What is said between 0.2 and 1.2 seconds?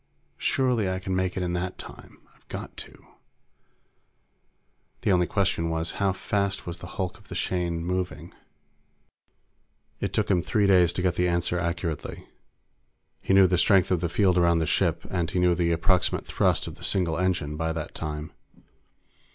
Surely I can